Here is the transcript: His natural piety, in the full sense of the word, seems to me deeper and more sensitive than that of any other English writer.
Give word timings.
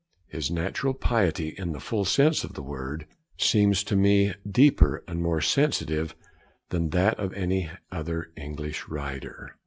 His 0.25 0.49
natural 0.49 0.95
piety, 0.95 1.49
in 1.49 1.73
the 1.73 1.79
full 1.79 2.05
sense 2.05 2.43
of 2.43 2.55
the 2.55 2.63
word, 2.63 3.05
seems 3.37 3.83
to 3.83 3.95
me 3.95 4.33
deeper 4.49 5.03
and 5.07 5.21
more 5.21 5.41
sensitive 5.41 6.15
than 6.69 6.89
that 6.89 7.19
of 7.19 7.31
any 7.33 7.69
other 7.91 8.31
English 8.35 8.87
writer. 8.87 9.57